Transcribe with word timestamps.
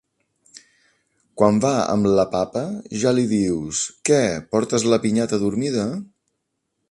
Quan 1.41 1.59
va 1.65 1.73
amb 1.95 2.09
la 2.19 2.25
papa, 2.31 2.63
ja 3.03 3.13
li 3.17 3.27
dius: 3.35 3.83
"què, 4.11 4.19
portes 4.55 4.91
la 4.95 5.01
pinyata 5.05 5.43
dormida?" 5.47 5.87